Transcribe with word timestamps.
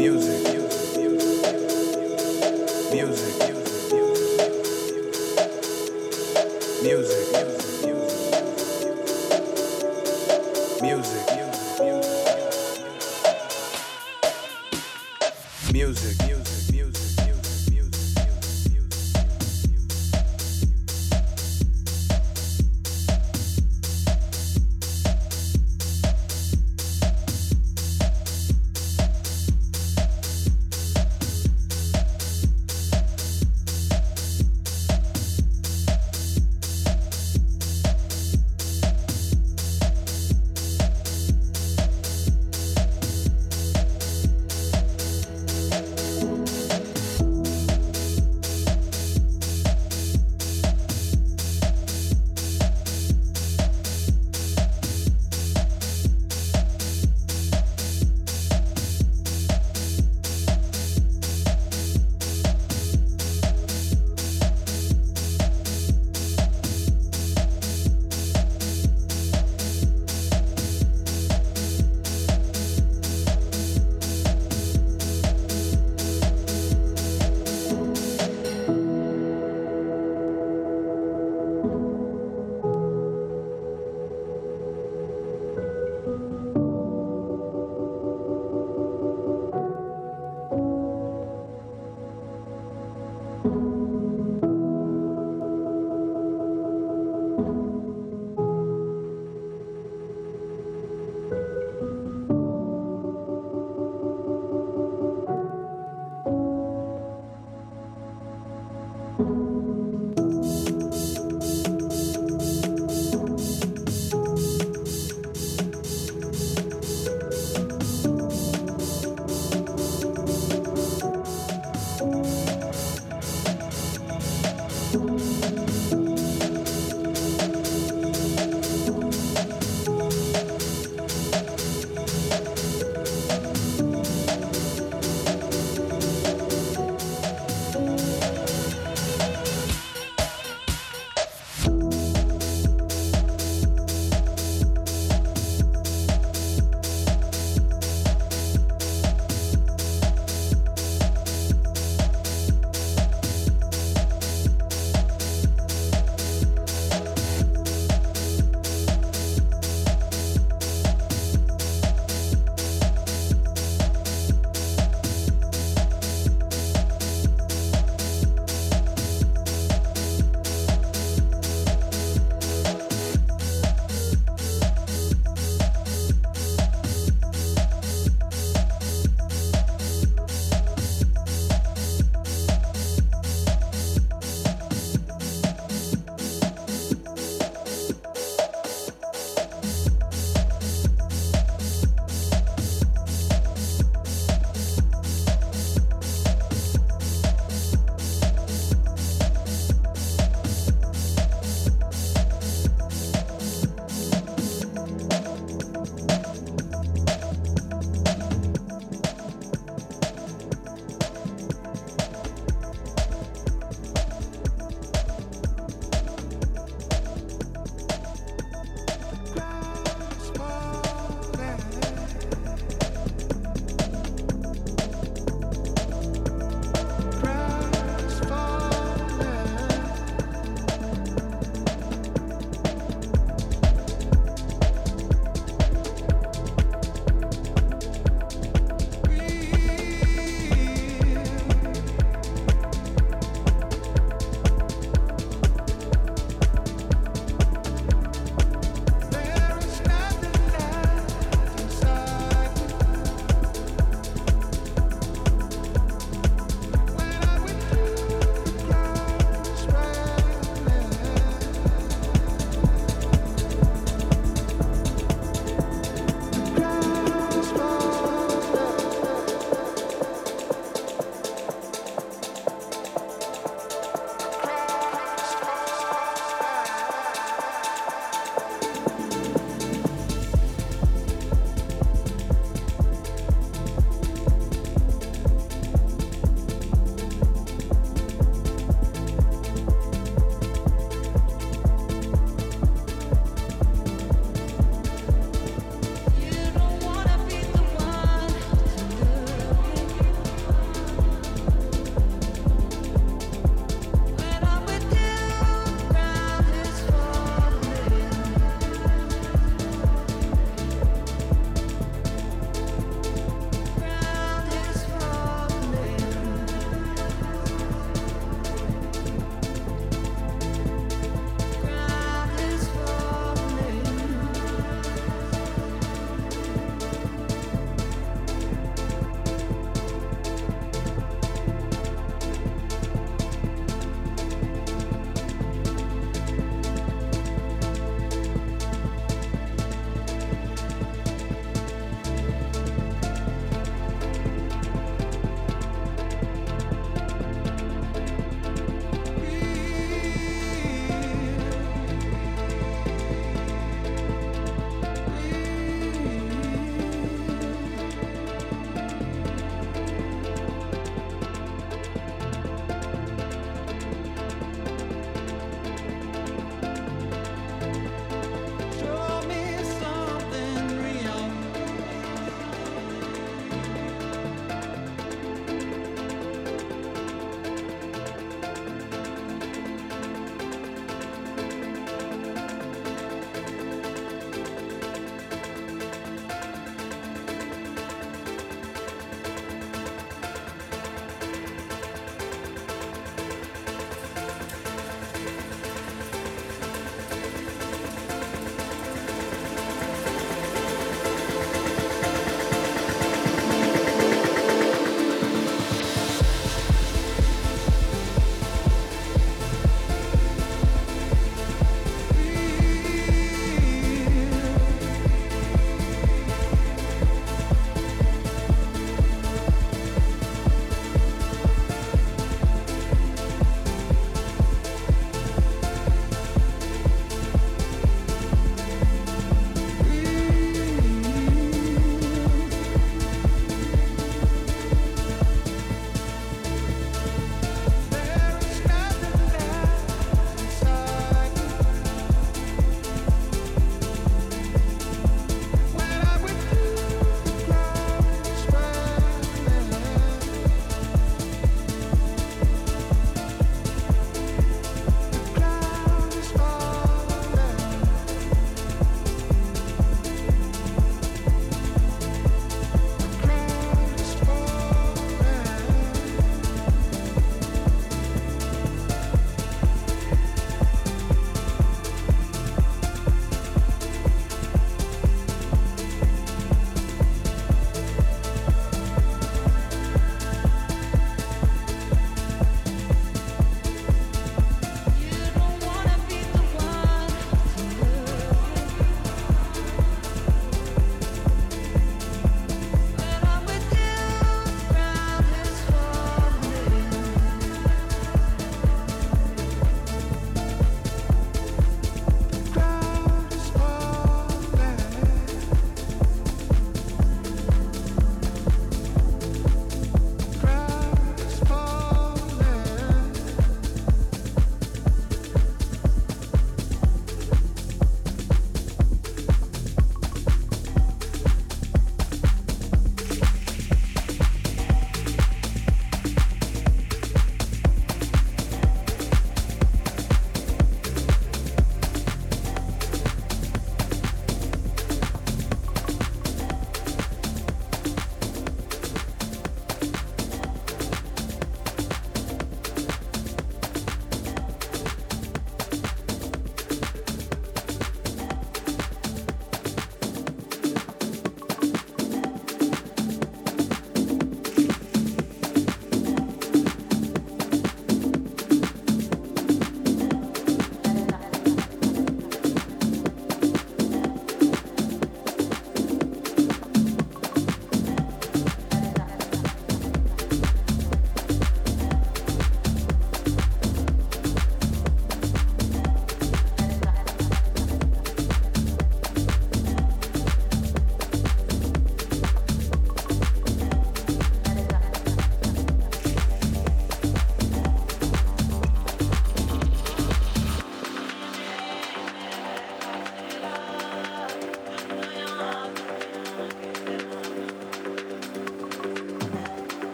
music. 0.00 0.49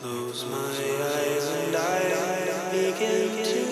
Close 0.00 0.44
my 0.44 0.58
eyes 0.58 1.46
and 1.46 1.74
I 1.74 2.70
begin 2.70 3.65